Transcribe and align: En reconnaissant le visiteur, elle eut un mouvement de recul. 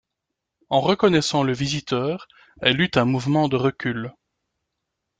En 0.71 0.81
reconnaissant 0.81 1.43
le 1.43 1.53
visiteur, 1.53 2.27
elle 2.59 2.81
eut 2.81 2.89
un 2.95 3.05
mouvement 3.05 3.47
de 3.47 3.55
recul. 3.55 4.15